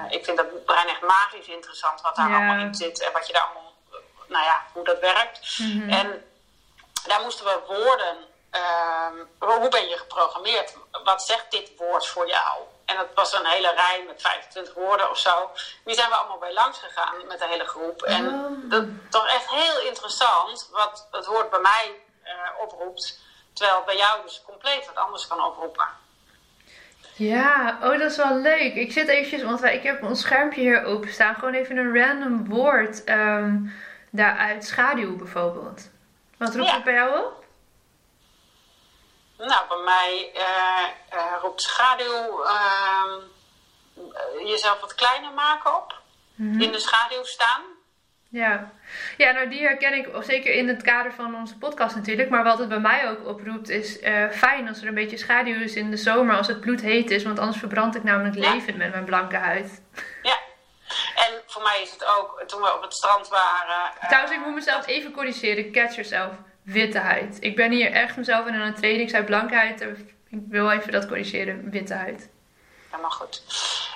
ik 0.10 0.24
vind 0.26 0.38
dat 0.38 0.66
brein 0.66 0.88
echt 0.88 1.02
magisch 1.02 1.48
interessant, 1.48 2.02
wat 2.02 2.16
daar 2.16 2.30
Ja. 2.30 2.36
allemaal 2.36 2.66
in 2.66 2.76
zit 2.76 3.00
en 3.02 3.12
wat 3.12 3.28
je 3.28 3.34
daar 3.34 3.44
allemaal, 3.44 3.69
nou 4.30 4.44
ja, 4.46 4.64
hoe 4.74 4.84
dat 4.84 5.00
werkt. 5.00 5.58
Mhm. 5.60 5.90
En 5.90 6.24
daar 7.08 7.22
moesten 7.22 7.46
we 7.46 7.60
woorden, 7.68 8.18
ehm, 8.50 9.16
hoe 9.60 9.70
ben 9.70 9.88
je 9.88 9.98
geprogrammeerd? 9.98 10.76
Wat 11.04 11.22
zegt 11.24 11.52
dit 11.52 11.72
woord 11.78 12.08
voor 12.08 12.28
jou? 12.28 12.58
En 12.86 12.96
dat 12.98 13.08
was 13.16 13.34
een 13.34 13.46
hele 13.46 13.74
rij 13.76 14.04
met 14.08 14.22
25 14.22 14.74
woorden 14.74 15.10
of 15.10 15.18
zo. 15.18 15.52
Die 15.86 15.96
zijn 15.96 16.10
we 16.10 16.16
allemaal 16.16 16.38
bij 16.38 16.54
langs 16.54 16.80
gegaan 16.80 17.16
met 17.28 17.40
de 17.40 17.48
hele 17.48 17.66
groep. 17.66 18.02
En 18.02 18.28
Oh. 18.28 18.70
dat 18.70 18.86
toch 19.10 19.28
echt 19.28 19.50
heel 19.50 19.80
interessant 19.80 20.70
wat 20.72 21.08
het 21.12 21.26
woord 21.26 21.50
bij 21.50 21.60
mij 21.60 21.92
eh, 22.24 22.34
oproept. 22.62 23.20
Terwijl 23.54 23.78
het 23.78 23.86
bij 23.86 23.98
jou 23.98 24.22
dus 24.24 24.42
compleet 24.46 24.86
wat 24.86 24.96
anders 24.96 25.28
kan 25.28 25.44
oproepen. 25.46 25.88
Ja, 27.16 27.78
oh 27.84 27.92
dat 28.00 28.12
is 28.12 28.18
wel 28.18 28.36
leuk. 28.36 28.74
Ik 28.76 28.92
zit 28.92 29.08
eventjes, 29.08 29.44
want 29.44 29.60
wij, 29.60 29.76
ik 29.76 29.84
heb 29.84 30.04
ons 30.04 30.22
schermpje 30.22 30.62
hier 30.62 30.84
openstaan. 30.84 31.36
Gewoon 31.36 31.54
even 31.54 31.78
een 31.78 31.98
random 31.98 32.50
woord 32.50 33.04
ehm, 33.04 33.58
daaruit. 34.10 34.66
Schaduw 34.66 35.16
bijvoorbeeld. 35.16 35.90
Wat 36.38 36.56
roept 36.56 36.68
Ja. 36.68 36.76
het 36.76 36.84
bij 36.84 36.94
jou 36.94 37.26
op? 37.26 37.46
Nou, 39.38 39.68
bij 39.68 39.84
mij 39.86 40.32
eh, 40.34 41.18
eh, 41.20 41.34
roept 41.42 41.62
schaduw 41.62 42.44
eh, 42.44 43.14
jezelf 44.46 44.80
wat 44.82 44.96
kleiner 44.96 45.34
maken 45.34 45.76
op. 45.76 46.02
Mhm. 46.36 46.62
In 46.62 46.72
de 46.72 46.80
schaduw 46.80 47.24
staan. 47.24 47.62
Ja. 48.32 48.72
ja, 49.18 49.32
nou 49.32 49.50
die 49.50 49.62
herken 49.62 49.94
ik 49.94 50.08
zeker 50.20 50.54
in 50.54 50.68
het 50.68 50.82
kader 50.82 51.14
van 51.14 51.36
onze 51.36 51.58
podcast 51.58 51.96
natuurlijk. 51.96 52.30
Maar 52.30 52.44
wat 52.44 52.60
het 52.60 52.70
bij 52.70 52.80
mij 52.80 53.10
ook 53.10 53.28
oproept 53.28 53.70
is 53.70 54.02
uh, 54.02 54.30
fijn 54.30 54.68
als 54.68 54.82
er 54.82 54.88
een 54.88 54.94
beetje 54.94 55.18
schaduw 55.18 55.62
is 55.62 55.76
in 55.76 55.92
de 55.92 55.98
zomer 55.98 56.38
als 56.38 56.48
het 56.48 56.60
bloed 56.60 56.82
heet 56.82 57.12
is. 57.12 57.24
Want 57.24 57.40
anders 57.40 57.58
verbrand 57.58 57.96
ik 57.96 58.04
namelijk 58.04 58.36
ja. 58.36 58.54
levend 58.54 58.78
met 58.78 58.92
mijn 58.92 59.06
blanke 59.06 59.36
huid. 59.36 59.82
Ja, 61.16 61.26
en 61.26 61.42
voor 61.46 61.62
mij 61.62 61.82
is 61.82 61.92
het 61.92 62.06
ook 62.06 62.44
toen 62.46 62.62
we 62.62 62.76
op 62.76 62.82
het 62.82 62.94
strand 62.94 63.28
waren. 63.28 63.92
Uh, 64.02 64.08
Trouwens, 64.08 64.36
ik 64.36 64.46
moet 64.46 64.54
mezelf 64.54 64.88
even 64.88 65.12
corrigeren. 65.12 65.72
Catch 65.72 65.96
yourself. 65.96 66.32
Witte 66.64 67.00
huid. 67.00 67.38
Ik 67.40 67.56
ben 67.56 67.72
hier 67.72 67.92
echt 67.92 68.18
mezelf 68.18 68.46
in 68.46 68.54
een 68.54 68.76
training. 68.76 69.04
Ik 69.04 69.10
zei 69.10 69.24
blanke 69.24 69.56
huid. 69.56 69.82
Ik 70.30 70.40
wil 70.50 70.72
even 70.72 70.92
dat 70.92 71.08
corrigeren. 71.08 71.70
Witte 71.70 71.94
huid. 71.94 72.30
Helemaal 72.90 73.12
goed. 73.12 73.42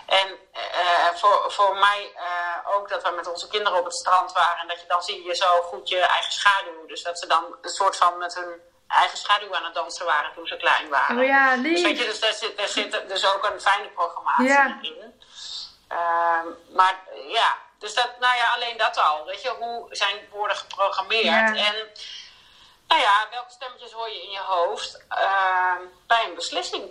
En 0.06 0.28
uh, 0.54 1.08
voor, 1.14 1.52
voor 1.52 1.78
mij 1.78 2.12
uh, 2.16 2.76
ook 2.76 2.90
dat 2.90 3.04
we 3.04 3.14
met 3.16 3.28
onze 3.28 3.48
kinderen 3.48 3.80
op 3.80 3.86
het 3.86 3.96
strand 3.96 4.32
waren. 4.32 4.62
En 4.62 4.68
dat 4.68 4.82
je 4.82 4.88
dan 4.88 5.02
zie 5.02 5.24
je 5.24 5.36
zo 5.36 5.62
goed 5.62 5.90
je 5.90 6.00
eigen 6.00 6.32
schaduw. 6.32 6.86
Dus 6.88 7.04
dat 7.04 7.20
ze 7.20 7.28
dan 7.28 7.44
een 7.62 7.70
soort 7.70 7.98
van 7.98 8.18
met 8.18 8.36
hun 8.36 8.62
eigen 8.88 9.18
schaduw 9.18 9.56
aan 9.56 9.64
het 9.64 9.74
dansen 9.74 10.06
waren 10.06 10.34
toen 10.34 10.48
ze 10.48 10.58
klein 10.58 10.90
waren. 10.90 11.18
Oh 11.18 11.26
ja, 11.26 11.56
lief. 11.56 11.74
Dus 11.74 11.82
weet 11.82 11.98
je, 11.98 12.06
dus 12.06 12.20
daar 12.20 12.34
zit, 12.34 12.58
daar 12.58 12.68
zit 12.68 13.04
dus 13.08 13.34
ook 13.34 13.50
een 13.52 13.62
fijne 13.62 13.88
programmatie 13.88 14.48
ja. 14.48 14.78
in. 14.82 15.12
Uh, 15.92 16.44
maar 16.75 16.96
ja, 17.28 17.58
dus 17.80 17.94
dat, 17.94 18.10
nou 18.20 18.36
ja, 18.36 18.54
alleen 18.54 18.78
dat 18.78 19.00
al. 19.00 19.25
Weet 19.25 19.42
je, 19.42 19.56
hoe 19.60 19.88
zijn 19.90 20.16
woorden 20.32 20.58
geprogrammeerd? 20.58 21.24
Ja. 21.24 21.48
En 21.48 21.75
nou 22.88 23.02
ja, 23.02 23.28
welke 23.32 23.52
stemmetjes 23.52 23.92
hoor 23.92 24.10
je 24.10 24.24
in 24.24 24.32
je 24.32 24.44
hoofd 24.46 25.06
uh, 25.10 25.75
bij 26.08 26.25
een 26.25 26.36
beslissing? 26.36 26.84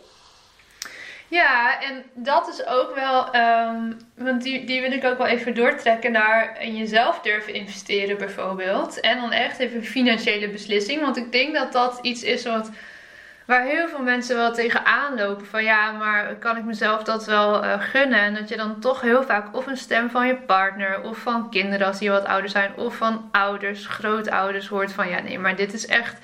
Ja, 1.28 1.80
en 1.80 2.10
dat 2.14 2.48
is 2.48 2.64
ook 2.64 2.94
wel, 2.94 3.34
um, 3.34 4.12
want 4.16 4.42
die, 4.42 4.64
die 4.64 4.80
wil 4.80 4.92
ik 4.92 5.04
ook 5.04 5.18
wel 5.18 5.26
even 5.26 5.54
doortrekken 5.54 6.12
naar 6.12 6.60
in 6.60 6.76
jezelf 6.76 7.20
durven 7.20 7.54
investeren 7.54 8.18
bijvoorbeeld. 8.18 9.00
En 9.00 9.20
dan 9.20 9.32
echt 9.32 9.58
even 9.58 9.76
een 9.76 9.86
financiële 9.86 10.48
beslissing. 10.48 11.00
Want 11.00 11.16
ik 11.16 11.32
denk 11.32 11.54
dat 11.54 11.72
dat 11.72 11.98
iets 12.02 12.22
is 12.22 12.44
wat, 12.44 12.70
waar 13.46 13.62
heel 13.62 13.88
veel 13.88 14.02
mensen 14.02 14.36
wel 14.36 14.52
tegenaan 14.52 15.14
lopen. 15.14 15.46
Van 15.46 15.64
ja, 15.64 15.90
maar 15.90 16.34
kan 16.34 16.56
ik 16.56 16.64
mezelf 16.64 17.02
dat 17.02 17.24
wel 17.24 17.64
uh, 17.64 17.74
gunnen? 17.78 18.20
En 18.20 18.34
dat 18.34 18.48
je 18.48 18.56
dan 18.56 18.80
toch 18.80 19.00
heel 19.00 19.22
vaak 19.22 19.56
of 19.56 19.66
een 19.66 19.76
stem 19.76 20.10
van 20.10 20.26
je 20.26 20.36
partner 20.36 21.02
of 21.02 21.18
van 21.18 21.50
kinderen 21.50 21.86
als 21.86 21.98
die 21.98 22.10
wat 22.10 22.24
ouder 22.24 22.50
zijn. 22.50 22.76
Of 22.76 22.96
van 22.96 23.28
ouders, 23.32 23.86
grootouders 23.86 24.68
hoort 24.68 24.92
van 24.92 25.08
ja 25.08 25.20
nee, 25.20 25.38
maar 25.38 25.56
dit 25.56 25.72
is 25.72 25.86
echt 25.86 26.16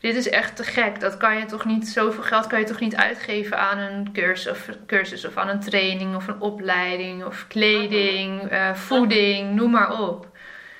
dit 0.00 0.14
is 0.14 0.28
echt 0.28 0.56
te 0.56 0.64
gek. 0.64 1.00
Dat 1.00 1.16
kan 1.16 1.38
je 1.38 1.44
toch 1.44 1.64
niet, 1.64 1.88
zoveel 1.88 2.22
geld 2.22 2.46
kan 2.46 2.58
je 2.58 2.66
toch 2.66 2.80
niet 2.80 2.96
uitgeven 2.96 3.58
aan 3.58 3.78
een 3.78 4.12
cursus 4.12 4.50
of, 4.50 4.68
cursus 4.86 5.24
of 5.24 5.36
aan 5.36 5.48
een 5.48 5.60
training 5.60 6.16
of 6.16 6.26
een 6.26 6.40
opleiding 6.40 7.24
of 7.24 7.46
kleding, 7.48 8.52
uh, 8.52 8.74
voeding, 8.74 9.54
noem 9.54 9.70
maar 9.70 10.00
op. 10.00 10.26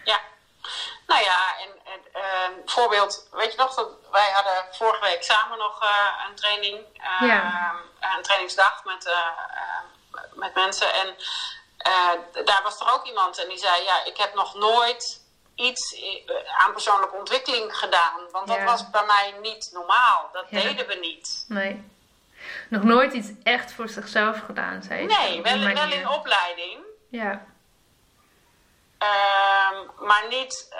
Ja, 0.04 0.20
nou 1.06 1.22
ja, 1.22 1.47
voorbeeld, 2.70 3.28
weet 3.32 3.52
je 3.52 3.58
nog 3.58 3.74
dat 3.74 3.88
wij 4.10 4.30
hadden 4.32 4.64
vorige 4.72 5.04
week 5.04 5.22
samen 5.22 5.58
nog 5.58 5.82
uh, 5.82 5.88
een 6.28 6.34
training, 6.34 6.84
ja. 7.20 7.74
een 8.00 8.22
trainingsdag 8.22 8.84
met, 8.84 9.10
met 10.34 10.54
mensen 10.54 10.92
en 10.92 11.16
daar 12.44 12.60
was 12.62 12.80
er 12.80 12.92
ook 12.92 13.06
iemand 13.06 13.38
en 13.38 13.48
die 13.48 13.58
zei, 13.58 13.82
ja, 13.82 14.04
ik 14.04 14.16
heb 14.16 14.34
nog 14.34 14.54
nooit 14.54 15.26
iets 15.58 15.94
eh, 15.94 16.34
aan 16.58 16.72
persoonlijke 16.72 17.16
ontwikkeling 17.16 17.76
gedaan. 17.76 18.20
Want 18.30 18.48
dat 18.48 18.62
was 18.62 18.90
bij 18.90 19.04
mij 19.06 19.34
niet 19.40 19.70
normaal. 19.72 20.28
Dat 20.32 20.50
deden 20.50 20.86
we 20.86 20.94
niet. 20.94 21.44
Nee. 21.48 21.90
Nog 22.68 22.82
nooit 22.82 23.12
iets 23.12 23.28
echt 23.42 23.72
voor 23.72 23.88
zichzelf 23.88 24.40
gedaan, 24.46 24.82
zei? 24.82 25.06
Nee, 25.06 25.42
wel, 25.42 25.58
wel 25.58 25.92
in 25.92 26.08
opleiding. 26.08 26.80
Ja. 27.10 27.30
Um, 28.98 29.90
maar 30.06 30.24
niet... 30.28 30.74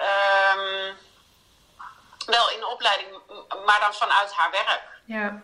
Um, 0.55 0.97
wel 2.29 2.49
in 2.57 2.65
opleiding, 2.65 3.09
maar 3.65 3.79
dan 3.79 3.93
vanuit 3.93 4.31
haar 4.33 4.51
werk. 4.51 4.81
Ja. 5.05 5.41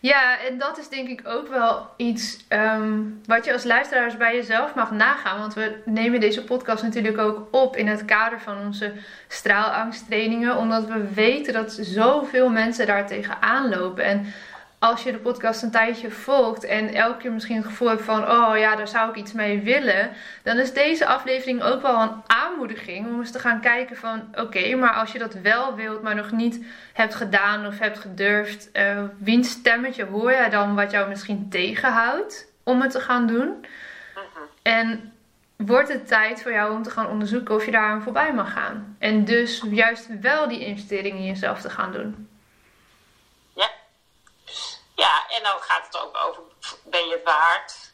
Ja, 0.00 0.38
en 0.38 0.58
dat 0.58 0.78
is 0.78 0.88
denk 0.88 1.08
ik 1.08 1.28
ook 1.28 1.48
wel 1.48 1.90
iets 1.96 2.38
um, 2.48 3.22
wat 3.26 3.44
je 3.44 3.52
als 3.52 3.64
luisteraars 3.64 4.16
bij 4.16 4.34
jezelf 4.34 4.74
mag 4.74 4.90
nagaan. 4.90 5.38
Want 5.38 5.54
we 5.54 5.82
nemen 5.84 6.20
deze 6.20 6.44
podcast 6.44 6.82
natuurlijk 6.82 7.18
ook 7.18 7.46
op 7.50 7.76
in 7.76 7.88
het 7.88 8.04
kader 8.04 8.40
van 8.40 8.58
onze 8.58 8.92
straalangsttrainingen. 9.28 10.56
Omdat 10.56 10.84
we 10.84 11.12
weten 11.14 11.52
dat 11.52 11.78
zoveel 11.80 12.48
mensen 12.48 12.86
daar 12.86 13.06
tegenaan 13.06 13.68
lopen. 13.68 14.04
En 14.04 14.34
als 14.80 15.02
je 15.02 15.12
de 15.12 15.18
podcast 15.18 15.62
een 15.62 15.70
tijdje 15.70 16.10
volgt 16.10 16.64
en 16.64 16.94
elke 16.94 17.18
keer 17.18 17.32
misschien 17.32 17.56
het 17.56 17.66
gevoel 17.66 17.88
hebt 17.88 18.02
van, 18.02 18.30
oh 18.30 18.58
ja, 18.58 18.76
daar 18.76 18.88
zou 18.88 19.10
ik 19.10 19.16
iets 19.16 19.32
mee 19.32 19.60
willen, 19.60 20.10
dan 20.42 20.58
is 20.58 20.72
deze 20.72 21.06
aflevering 21.06 21.62
ook 21.62 21.82
wel 21.82 22.00
een 22.02 22.22
aanmoediging 22.26 23.06
om 23.06 23.18
eens 23.18 23.30
te 23.30 23.38
gaan 23.38 23.60
kijken 23.60 23.96
van, 23.96 24.22
oké, 24.34 24.74
maar 24.74 24.92
als 24.92 25.12
je 25.12 25.18
dat 25.18 25.34
wel 25.34 25.74
wilt, 25.74 26.02
maar 26.02 26.14
nog 26.14 26.30
niet 26.30 26.64
hebt 26.92 27.14
gedaan 27.14 27.66
of 27.66 27.78
hebt 27.78 27.98
gedurfd, 27.98 28.70
uh, 28.72 29.02
wiens 29.18 29.50
stemmetje 29.50 30.04
hoor 30.04 30.30
jij 30.30 30.50
dan 30.50 30.74
wat 30.74 30.90
jou 30.90 31.08
misschien 31.08 31.48
tegenhoudt 31.50 32.52
om 32.62 32.80
het 32.80 32.90
te 32.90 33.00
gaan 33.00 33.26
doen? 33.26 33.64
En 34.62 35.12
wordt 35.56 35.92
het 35.92 36.08
tijd 36.08 36.42
voor 36.42 36.52
jou 36.52 36.72
om 36.72 36.82
te 36.82 36.90
gaan 36.90 37.08
onderzoeken 37.08 37.54
of 37.54 37.64
je 37.64 37.70
daar 37.70 37.90
aan 37.90 38.02
voorbij 38.02 38.34
mag 38.34 38.52
gaan? 38.52 38.96
En 38.98 39.24
dus 39.24 39.64
juist 39.70 40.08
wel 40.20 40.48
die 40.48 40.64
investering 40.66 41.16
in 41.16 41.26
jezelf 41.26 41.60
te 41.60 41.70
gaan 41.70 41.92
doen. 41.92 42.29
Ja, 45.00 45.28
en 45.28 45.42
dan 45.42 45.60
gaat 45.60 45.86
het 45.86 45.98
ook 46.02 46.16
over, 46.26 46.42
ben 46.84 47.06
je 47.06 47.12
het 47.12 47.24
waard? 47.24 47.92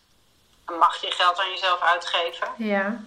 Mag 0.79 1.01
je 1.01 1.11
geld 1.11 1.39
aan 1.39 1.51
jezelf 1.51 1.81
uitgeven? 1.81 2.49
Ja. 2.57 3.01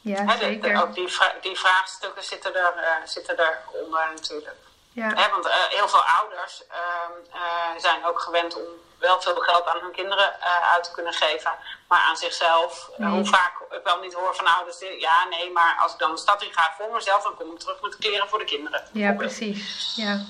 Ja, 0.00 0.36
zeker. 0.36 0.82
ook 0.82 0.94
die, 0.94 1.08
die 1.40 1.58
vraagstukken 1.58 2.24
zitten, 2.24 2.54
er, 2.54 2.74
uh, 2.76 3.06
zitten 3.06 3.36
eronder 3.38 4.10
natuurlijk. 4.14 4.56
Ja. 4.92 5.30
want 5.30 5.46
uh, 5.46 5.52
heel 5.68 5.88
veel 5.88 6.04
ouders 6.04 6.62
uh, 6.70 7.80
zijn 7.80 8.04
ook 8.04 8.20
gewend 8.20 8.56
om 8.56 8.64
wel 8.98 9.20
veel 9.20 9.36
geld 9.36 9.66
aan 9.66 9.80
hun 9.80 9.92
kinderen 9.92 10.40
uit 10.72 10.84
te 10.84 10.92
kunnen 10.92 11.12
geven. 11.12 11.52
Maar 11.88 12.00
aan 12.00 12.16
zichzelf, 12.16 12.90
nee. 12.96 13.10
hoe 13.10 13.24
vaak 13.24 13.52
ik 13.70 13.80
wel 13.84 14.00
niet 14.00 14.14
hoor 14.14 14.34
van 14.34 14.46
ouders, 14.46 14.78
ja 14.98 15.24
nee, 15.24 15.52
maar 15.52 15.76
als 15.80 15.92
ik 15.92 15.98
dan 15.98 16.10
de 16.10 16.18
stad 16.18 16.42
in 16.42 16.52
ga 16.52 16.74
voor 16.78 16.92
mezelf, 16.92 17.22
dan 17.22 17.34
kom 17.34 17.52
ik 17.52 17.58
terug 17.58 17.80
met 17.82 17.96
kleren 17.96 18.28
voor 18.28 18.38
de 18.38 18.44
kinderen. 18.44 18.82
Ja, 18.92 19.12
precies. 19.12 19.92
Ja. 19.96 20.20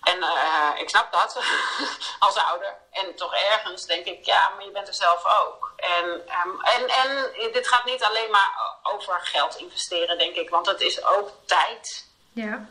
En 0.00 0.18
uh, 0.18 0.70
ik 0.76 0.88
snap 0.88 1.12
dat 1.12 1.42
als 2.18 2.36
ouder. 2.36 2.76
En 2.90 3.16
toch 3.16 3.34
ergens 3.34 3.86
denk 3.86 4.06
ik, 4.06 4.24
ja, 4.24 4.48
maar 4.48 4.64
je 4.64 4.70
bent 4.70 4.88
er 4.88 4.94
zelf 4.94 5.24
ook. 5.42 5.72
En, 5.76 6.04
um, 6.04 6.60
en, 6.60 6.88
en 6.88 7.32
dit 7.52 7.68
gaat 7.68 7.84
niet 7.84 8.02
alleen 8.02 8.30
maar 8.30 8.78
over 8.82 9.20
geld 9.20 9.56
investeren, 9.56 10.18
denk 10.18 10.34
ik. 10.34 10.50
Want 10.50 10.66
het 10.66 10.80
is 10.80 11.04
ook 11.04 11.30
tijd. 11.46 12.06
Ja. 12.32 12.68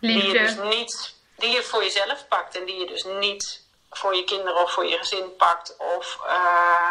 Liefde. 0.00 0.20
Die 0.20 0.32
je 0.32 0.38
dus 0.38 0.76
niet, 0.76 1.14
die 1.36 1.50
je 1.50 1.62
voor 1.62 1.82
jezelf 1.82 2.28
pakt. 2.28 2.56
En 2.56 2.64
die 2.64 2.78
je 2.78 2.86
dus 2.86 3.04
niet 3.04 3.66
voor 3.90 4.16
je 4.16 4.24
kinderen 4.24 4.62
of 4.62 4.72
voor 4.72 4.86
je 4.86 4.98
gezin 4.98 5.36
pakt. 5.36 5.76
Of... 5.76 6.18
Uh, 6.26 6.90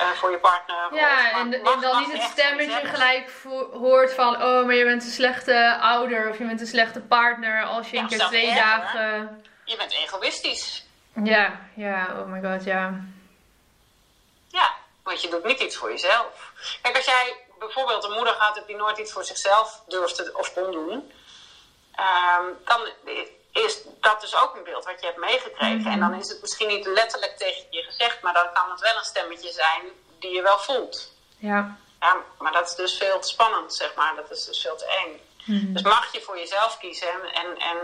uh, 0.00 0.10
voor 0.10 0.30
je 0.30 0.38
partner. 0.38 0.94
Ja, 0.94 1.30
en, 1.30 1.52
en, 1.52 1.80
dan 1.80 1.98
niet 1.98 2.12
het 2.12 2.22
stemmetje 2.22 2.86
gelijk 2.86 3.30
hoort 3.72 4.12
van: 4.12 4.34
oh, 4.34 4.64
maar 4.64 4.74
je 4.74 4.84
bent 4.84 5.04
een 5.04 5.10
slechte 5.10 5.78
ouder 5.80 6.28
of 6.28 6.38
je 6.38 6.44
bent 6.44 6.60
een 6.60 6.66
slechte 6.66 7.00
partner 7.00 7.64
als 7.64 7.90
je 7.90 7.96
ja, 7.96 8.02
een 8.02 8.08
keer 8.08 8.18
twee 8.18 8.54
dagen. 8.54 9.44
Je 9.64 9.76
bent 9.76 9.92
egoïstisch. 9.92 10.84
Ja, 11.24 11.60
ja, 11.74 12.06
oh 12.18 12.26
my 12.26 12.50
god, 12.50 12.64
ja. 12.64 13.04
Ja, 14.48 14.74
want 15.02 15.22
je 15.22 15.28
doet 15.28 15.44
niet 15.44 15.60
iets 15.60 15.76
voor 15.76 15.90
jezelf. 15.90 16.52
Kijk, 16.82 16.96
als 16.96 17.04
jij 17.04 17.36
bijvoorbeeld 17.58 18.04
een 18.04 18.12
moeder 18.12 18.36
hebt 18.38 18.66
die 18.66 18.76
nooit 18.76 18.98
iets 18.98 19.12
voor 19.12 19.24
zichzelf 19.24 19.82
durfde 19.88 20.30
of 20.34 20.52
kon 20.54 20.72
doen, 20.72 21.12
um, 21.98 22.56
dan 22.64 22.88
is 23.64 23.82
dat 24.00 24.20
dus 24.20 24.36
ook 24.36 24.56
een 24.56 24.64
beeld 24.64 24.84
wat 24.84 25.00
je 25.00 25.06
hebt 25.06 25.18
meegekregen. 25.18 25.90
En 25.90 26.00
dan 26.00 26.14
is 26.14 26.28
het 26.28 26.40
misschien 26.40 26.68
niet 26.68 26.86
letterlijk 26.86 27.36
tegen 27.36 27.64
je 27.70 27.82
gezegd, 27.82 28.22
maar 28.22 28.34
dan 28.34 28.52
kan 28.52 28.70
het 28.70 28.80
wel 28.80 28.96
een 28.96 29.04
stemmetje 29.04 29.52
zijn 29.52 29.82
die 30.18 30.30
je 30.34 30.42
wel 30.42 30.58
voelt. 30.58 31.12
Ja. 31.38 31.76
Ja, 32.00 32.16
maar 32.38 32.52
dat 32.52 32.68
is 32.68 32.74
dus 32.74 32.96
veel 32.96 33.20
te 33.20 33.28
spannend, 33.28 33.74
zeg 33.74 33.94
maar. 33.94 34.14
Dat 34.16 34.30
is 34.30 34.44
dus 34.44 34.60
veel 34.60 34.76
te 34.76 35.02
eng. 35.04 35.20
Mhm. 35.44 35.72
Dus 35.72 35.82
mag 35.82 36.12
je 36.12 36.20
voor 36.20 36.38
jezelf 36.38 36.78
kiezen 36.78 37.32
en, 37.32 37.58
en 37.58 37.76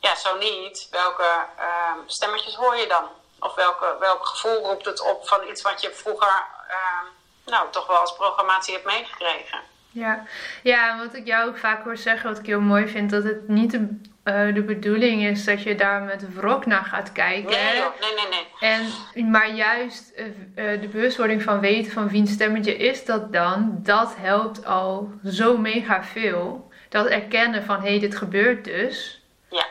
ja, 0.00 0.16
zo 0.16 0.38
niet, 0.38 0.88
welke 0.90 1.46
uh, 1.58 1.92
stemmetjes 2.06 2.54
hoor 2.54 2.76
je 2.76 2.88
dan? 2.88 3.04
Of 3.40 3.54
welke, 3.54 3.96
welk 4.00 4.26
gevoel 4.26 4.64
roept 4.64 4.84
het 4.84 5.00
op 5.00 5.28
van 5.28 5.48
iets 5.48 5.62
wat 5.62 5.80
je 5.80 5.90
vroeger 5.92 6.44
uh, 6.68 7.08
nou, 7.46 7.70
toch 7.70 7.86
wel 7.86 7.96
als 7.96 8.14
programmatie 8.14 8.74
hebt 8.74 8.86
meegekregen? 8.86 9.60
Ja. 9.92 10.24
ja, 10.62 10.98
wat 10.98 11.14
ik 11.14 11.26
jou 11.26 11.48
ook 11.48 11.58
vaak 11.58 11.84
hoor 11.84 11.96
zeggen, 11.96 12.28
wat 12.28 12.38
ik 12.38 12.46
heel 12.46 12.60
mooi 12.60 12.88
vind, 12.88 13.10
dat 13.10 13.24
het 13.24 13.48
niet 13.48 13.70
de, 13.70 14.00
uh, 14.24 14.54
de 14.54 14.62
bedoeling 14.62 15.22
is 15.22 15.44
dat 15.44 15.62
je 15.62 15.74
daar 15.74 16.02
met 16.02 16.34
wrok 16.34 16.66
naar 16.66 16.84
gaat 16.84 17.12
kijken. 17.12 17.50
Nee, 17.50 17.82
nee, 18.00 18.14
nee, 18.14 18.28
nee. 18.28 18.70
En, 19.14 19.30
maar 19.30 19.50
juist 19.50 20.12
uh, 20.16 20.26
uh, 20.26 20.80
de 20.80 20.88
bewustwording 20.88 21.42
van 21.42 21.60
weten 21.60 21.92
van 21.92 22.08
wiens 22.08 22.32
stemmetje 22.32 22.76
is 22.76 23.04
dat 23.04 23.32
dan, 23.32 23.78
dat 23.82 24.16
helpt 24.16 24.64
al 24.64 25.12
zo 25.24 25.56
mega 25.56 26.04
veel. 26.04 26.70
Dat 26.88 27.06
erkennen 27.06 27.64
van 27.64 27.80
hé, 27.80 27.88
hey, 27.88 27.98
dit 27.98 28.16
gebeurt 28.16 28.64
dus. 28.64 29.22
Ja, 29.50 29.66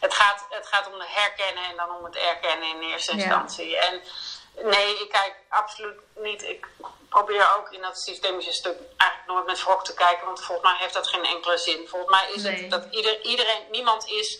het 0.00 0.14
gaat, 0.14 0.46
het 0.50 0.66
gaat 0.66 0.86
om 0.92 1.00
het 1.00 1.08
herkennen 1.08 1.64
en 1.70 1.76
dan 1.76 1.96
om 1.96 2.04
het 2.04 2.16
erkennen 2.16 2.68
in 2.68 2.90
eerste 2.90 3.12
instantie. 3.12 3.68
Ja. 3.68 3.80
En 3.80 4.00
Nee, 4.54 5.00
ik 5.00 5.08
kijk 5.10 5.34
absoluut 5.48 6.00
niet. 6.14 6.42
Ik 6.42 6.66
probeer 7.08 7.56
ook 7.56 7.72
in 7.72 7.80
dat 7.80 7.98
systemische 7.98 8.52
stuk 8.52 8.76
eigenlijk 8.96 9.30
nooit 9.30 9.46
met 9.46 9.64
wrok 9.64 9.84
te 9.84 9.94
kijken, 9.94 10.26
want 10.26 10.44
volgens 10.44 10.70
mij 10.70 10.80
heeft 10.80 10.94
dat 10.94 11.06
geen 11.06 11.24
enkele 11.24 11.58
zin. 11.58 11.88
Volgens 11.88 12.10
mij 12.10 12.30
is 12.32 12.42
Nee. 12.42 12.56
het 12.60 12.70
dat 12.70 12.86
ieder, 12.90 13.20
iedereen, 13.20 13.62
niemand 13.70 14.06
is, 14.08 14.38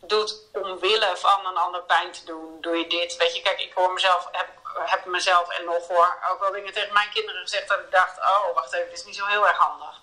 doet 0.00 0.40
omwille 0.52 1.16
van 1.16 1.46
een 1.46 1.56
ander 1.56 1.82
pijn 1.82 2.12
te 2.12 2.24
doen, 2.24 2.60
doe 2.60 2.76
je 2.76 2.86
dit. 2.86 3.16
Weet 3.16 3.36
je, 3.36 3.42
kijk, 3.42 3.60
ik 3.60 3.72
hoor 3.72 3.92
mezelf, 3.92 4.28
heb, 4.32 4.48
heb 4.74 5.04
mezelf 5.04 5.48
en 5.48 5.64
nog 5.64 5.88
hoor 5.88 6.18
ook 6.30 6.40
wel 6.40 6.52
dingen 6.52 6.72
tegen 6.72 6.92
mijn 6.92 7.10
kinderen 7.10 7.40
gezegd 7.40 7.68
dat 7.68 7.78
ik 7.78 7.90
dacht, 7.90 8.18
oh, 8.18 8.54
wacht 8.54 8.72
even, 8.72 8.88
dit 8.88 8.98
is 8.98 9.04
niet 9.04 9.16
zo 9.16 9.26
heel 9.26 9.46
erg 9.46 9.56
handig. 9.56 10.00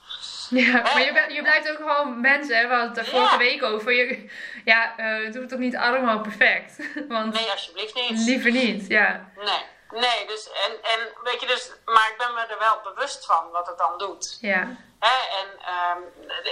Ja, 0.49 0.71
maar 0.93 1.01
je, 1.01 1.25
je 1.33 1.41
blijft 1.41 1.69
ook 1.69 1.77
gewoon 1.77 2.21
mensen, 2.21 2.57
hè? 2.57 2.67
We 2.67 2.73
hadden 2.73 2.89
het 2.89 2.97
er 2.97 3.05
vorige 3.05 3.31
Ja. 3.31 3.37
week 3.37 3.63
over. 3.63 3.91
Je, 3.91 4.29
ja, 4.65 4.93
doe 5.31 5.39
het 5.41 5.49
toch 5.49 5.59
niet 5.59 5.75
allemaal 5.75 6.19
perfect? 6.21 6.75
Want 7.07 7.33
Nee, 7.33 7.51
alsjeblieft 7.51 7.95
niet. 7.95 8.19
liever 8.25 8.51
niet, 8.51 8.87
ja. 8.87 9.29
Nee, 9.35 9.65
nee, 10.01 10.27
dus, 10.27 10.49
en, 10.51 10.71
en 10.83 10.99
weet 11.23 11.41
je, 11.41 11.47
dus, 11.47 11.71
maar 11.85 12.09
ik 12.11 12.17
ben 12.17 12.33
me 12.33 12.41
er 12.41 12.59
wel 12.59 12.79
bewust 12.93 13.25
van 13.25 13.49
wat 13.51 13.67
het 13.67 13.77
dan 13.77 13.97
doet. 13.97 14.37
Ja, 14.41 14.67
Hè, 14.99 15.37
en 15.39 15.47
ehm, 15.65 15.97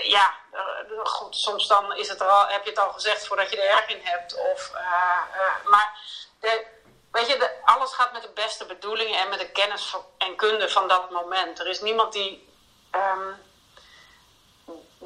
ja, 0.04 0.34
eh, 0.52 0.60
goed, 1.04 1.36
soms 1.36 1.68
dan 1.68 1.96
is 1.96 2.10
het 2.10 2.20
er 2.22 2.28
al, 2.28 2.48
heb 2.48 2.64
je 2.64 2.70
het 2.70 2.80
al 2.80 2.92
gezegd 2.92 3.28
voordat 3.28 3.50
je 3.50 3.62
er 3.62 3.70
erg 3.70 3.88
in 3.90 4.00
hebt. 4.04 4.36
Of, 4.54 4.72
eh, 4.76 5.70
maar 5.70 6.00
de, 6.40 6.66
weet 7.12 7.28
je, 7.28 7.38
de, 7.38 7.52
alles 7.66 7.94
gaat 7.94 8.14
met 8.14 8.22
de 8.22 8.32
beste 8.34 8.66
bedoelingen 8.66 9.20
en 9.20 9.30
met 9.30 9.40
de 9.40 9.50
kennis 9.52 9.86
van- 9.86 10.06
en 10.18 10.36
kunde 10.36 10.70
van 10.70 10.88
dat 10.88 11.10
moment. 11.12 11.60
Er 11.60 11.68
is 11.68 11.82
niemand 11.82 12.14
die 12.14 12.50
ehm, 12.92 13.32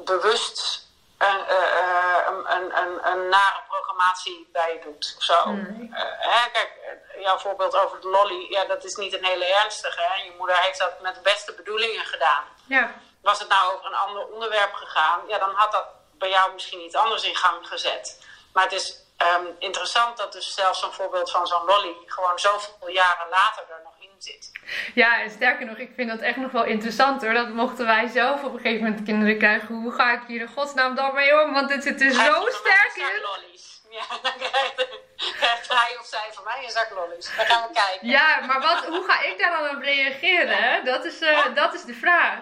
bewust 0.04 0.86
een, 1.18 1.46
eh, 1.46 1.78
eh, 1.78 2.26
een, 2.26 2.56
een, 2.56 2.76
een, 2.76 3.06
een 3.06 3.28
nare 3.28 3.62
programmatie 3.68 4.48
bij 4.52 4.72
je 4.72 4.80
doet. 4.80 5.14
Of 5.16 5.22
zo. 5.22 5.50
Nee. 5.50 5.90
Eh, 5.92 6.02
hè, 6.18 6.50
kijk, 6.50 6.70
jouw 7.18 7.38
voorbeeld 7.38 7.76
over 7.76 8.00
de 8.00 8.08
lolly, 8.08 8.46
ja, 8.50 8.64
dat 8.64 8.84
is 8.84 8.94
niet 8.94 9.12
een 9.12 9.24
hele 9.24 9.44
ernstige. 9.44 10.00
Hè? 10.00 10.22
Je 10.22 10.34
moeder 10.38 10.56
heeft 10.56 10.78
dat 10.78 11.00
met 11.00 11.14
de 11.14 11.20
beste 11.20 11.52
bedoelingen 11.52 12.04
gedaan 12.06 12.44
ja, 12.66 12.94
was 13.22 13.38
het 13.38 13.48
nou 13.48 13.74
over 13.74 13.86
een 13.86 13.94
ander 13.94 14.26
onderwerp 14.26 14.72
gegaan, 14.74 15.20
ja, 15.28 15.38
dan 15.38 15.54
had 15.54 15.72
dat 15.72 15.86
bij 16.18 16.28
jou 16.28 16.52
misschien 16.52 16.80
iets 16.80 16.94
anders 16.94 17.22
in 17.22 17.36
gang 17.36 17.66
gezet. 17.66 18.26
Maar 18.52 18.62
het 18.62 18.72
is 18.72 18.96
ehm, 19.26 19.44
interessant 19.58 20.16
dat 20.16 20.32
dus 20.32 20.54
zelfs 20.54 20.80
zo'n 20.80 20.92
voorbeeld 20.92 21.30
van 21.30 21.46
zo'n 21.46 21.64
lolly 21.64 21.94
gewoon 22.06 22.38
zoveel 22.38 22.90
jaren 22.90 23.28
later 23.30 23.62
er 23.68 23.80
nog 23.84 23.94
in 23.98 24.10
zit. 24.18 24.50
ja, 24.94 25.20
en 25.22 25.30
sterker 25.30 25.66
nog, 25.66 25.76
ik 25.76 25.92
vind 25.96 26.10
dat 26.10 26.20
echt 26.20 26.36
nog 26.36 26.50
wel 26.50 26.64
interessant 26.64 27.22
hoor. 27.22 27.32
Dat 27.32 27.48
mochten 27.48 27.86
wij 27.86 28.06
zelf 28.06 28.42
op 28.42 28.52
een 28.52 28.60
gegeven 28.60 28.84
moment 28.84 29.04
kinderen 29.04 29.38
krijgen. 29.38 29.74
Hoe 29.74 29.92
ga 29.92 30.12
ik 30.12 30.20
hier 30.26 30.40
in 30.40 30.48
godsnaam 30.48 30.94
dan 30.94 31.14
mee 31.14 31.42
om? 31.42 31.52
Want 31.52 31.68
dit 31.68 31.82
zit 31.82 32.00
er 32.00 32.12
zo 32.12 32.46
een 32.46 32.52
sterk 32.52 32.92
in. 32.96 33.20
lollies. 33.22 33.80
Ja, 33.90 34.04
dan 34.22 34.32
krijgt, 34.36 35.68
hij 35.68 35.96
of 36.00 36.06
zij 36.06 36.28
van 36.32 36.44
mij 36.44 36.64
een 36.64 36.70
zak 36.70 36.90
lollies. 36.90 37.36
Dan 37.36 37.46
gaan 37.46 37.68
we 37.68 37.74
kijken. 37.74 38.08
Ja, 38.08 38.40
maar 38.46 38.60
wat, 38.60 38.84
hoe 38.84 39.04
ga 39.08 39.22
ik 39.22 39.38
daar 39.38 39.60
dan 39.60 39.76
op 39.76 39.82
reageren? 39.82 40.84
Dat 40.84 41.04
is, 41.04 41.20
eh, 41.20 41.54
dat 41.54 41.74
is 41.74 41.84
de 41.84 41.94
vraag. 41.94 42.38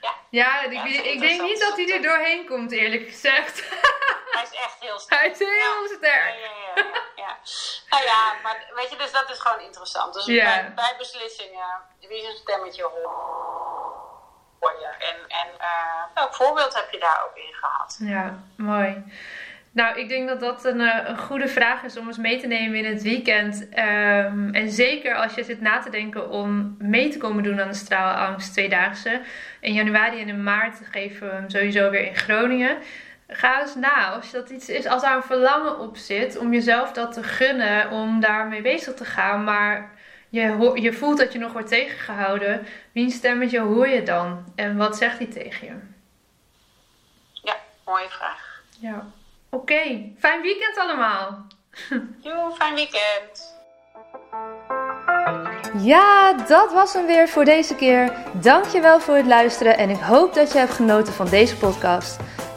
Ja. 0.00 0.14
Ja, 0.30 0.62
ik, 0.62 0.84
ik 1.04 1.20
denk 1.20 1.42
niet 1.42 1.60
dat 1.60 1.76
hij 1.76 1.92
er 1.92 2.02
doorheen 2.02 2.46
komt, 2.46 2.72
eerlijk 2.72 3.08
gezegd. 3.08 3.62
Hij 4.38 4.46
is 4.52 4.58
echt 4.66 4.76
heel 4.80 4.98
sterk. 4.98 5.20
Hij 5.20 5.30
is 5.30 5.38
heel 5.38 5.82
Ja. 5.82 5.96
sterk. 5.96 6.34
Ja, 6.44 6.50
ja, 6.74 6.84
ja. 7.16 7.36
Nou 7.90 8.04
ja, 8.04 8.34
maar 8.42 8.56
weet 8.74 8.90
je, 8.90 8.96
dus 8.96 9.12
dat 9.12 9.30
is 9.30 9.38
gewoon 9.38 9.60
interessant. 9.60 10.14
Dus 10.14 10.24
bij, 10.26 10.72
bij 10.74 10.94
beslissingen, 10.98 11.70
wie 12.08 12.22
zijn 12.22 12.36
stemmetje 12.36 12.82
hoort 12.82 13.04
hoor 14.60 14.74
je. 14.80 14.86
En, 14.98 15.16
en 15.28 15.48
eh, 15.58 16.02
welk 16.14 16.34
voorbeeld 16.34 16.74
heb 16.74 16.90
je 16.90 16.98
daar 16.98 17.22
ook 17.24 17.36
in 17.36 17.54
gehad? 17.54 17.96
Ja, 18.00 18.38
mooi. 18.56 19.04
Nou, 19.72 19.98
ik 19.98 20.08
denk 20.08 20.28
dat 20.28 20.40
dat 20.40 20.64
een, 20.64 20.80
eh, 20.80 21.08
een 21.08 21.18
goede 21.18 21.48
vraag 21.48 21.82
is 21.82 21.96
om 21.96 22.06
eens 22.06 22.16
mee 22.16 22.40
te 22.40 22.46
nemen 22.46 22.78
in 22.78 22.92
het 22.92 23.02
weekend. 23.02 23.68
Ehm, 23.68 24.54
en 24.54 24.70
zeker 24.70 25.14
als 25.16 25.34
je 25.34 25.44
zit 25.44 25.60
na 25.60 25.78
te 25.78 25.90
denken 25.90 26.30
om 26.30 26.76
mee 26.78 27.08
te 27.08 27.18
komen 27.18 27.42
doen 27.42 27.60
aan 27.60 27.68
de 27.68 27.74
straalangst 27.74 28.52
tweedaagse. 28.52 29.22
In 29.60 29.72
januari 29.72 30.20
en 30.20 30.28
in 30.28 30.42
maart 30.42 30.78
geven 30.90 31.28
we 31.28 31.34
hem 31.34 31.50
sowieso 31.50 31.90
weer 31.90 32.04
in 32.06 32.16
Groningen. 32.16 32.78
Ga 33.30 33.60
eens 33.60 33.74
na 33.74 34.10
als 34.10 34.30
dat 34.30 34.50
iets 34.50 34.68
is, 34.68 34.86
als 34.86 35.02
daar 35.02 35.16
een 35.16 35.22
verlangen 35.22 35.78
op 35.78 35.96
zit 35.96 36.38
om 36.38 36.52
jezelf 36.52 36.92
dat 36.92 37.12
te 37.12 37.22
gunnen, 37.22 37.90
om 37.90 38.20
daarmee 38.20 38.62
bezig 38.62 38.94
te 38.94 39.04
gaan. 39.04 39.44
Maar 39.44 39.90
je, 40.28 40.70
je 40.74 40.92
voelt 40.92 41.18
dat 41.18 41.32
je 41.32 41.38
nog 41.38 41.52
wordt 41.52 41.68
tegengehouden. 41.68 42.66
Wiens 42.92 43.14
stemmetje 43.14 43.60
hoor 43.60 43.88
je 43.88 44.02
dan? 44.02 44.52
En 44.54 44.76
wat 44.76 44.96
zegt 44.96 45.18
hij 45.18 45.26
tegen 45.26 45.66
je? 45.66 45.74
Ja, 47.32 47.56
mooie 47.84 48.08
vraag. 48.08 48.62
Ja. 48.80 49.06
Oké, 49.50 50.12
fijn 50.18 50.42
weekend 50.42 50.78
allemaal. 50.78 51.46
Joe, 52.24 52.52
fijn 52.54 52.74
weekend. 52.74 53.56
Ja, 55.78 56.32
dat 56.32 56.72
was 56.72 56.92
hem 56.92 57.06
weer 57.06 57.28
voor 57.28 57.44
deze 57.44 57.74
keer. 57.74 58.12
Dankjewel 58.32 59.00
voor 59.00 59.14
het 59.14 59.26
luisteren 59.26 59.78
en 59.78 59.90
ik 59.90 60.00
hoop 60.00 60.34
dat 60.34 60.52
je 60.52 60.58
hebt 60.58 60.72
genoten 60.72 61.12
van 61.12 61.28
deze 61.28 61.56
podcast. 61.56 62.20